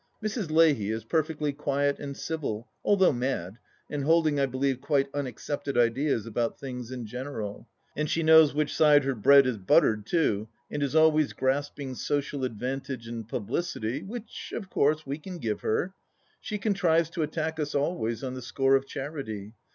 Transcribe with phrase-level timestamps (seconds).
[0.23, 0.49] Mrs.
[0.49, 6.25] Leahy is perfectly quiet and civil, although mad, and holding I believe quite unaccepted ideas
[6.25, 7.67] about things in general.
[7.95, 12.43] And she knows which side her bread is buttered too, and is always grasping social
[12.43, 15.93] advantage and publicity, which of course we can give her.
[16.39, 19.53] She contrives to attack us always on the score of charity.